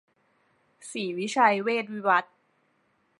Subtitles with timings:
[0.91, 2.33] ศรีวิชัยเวชวิวัฒน์